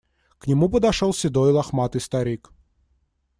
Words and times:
К 0.39 0.47
нему 0.47 0.67
подошел 0.67 1.13
седой 1.13 1.51
лохматый 1.51 2.01
старик. 2.01 2.49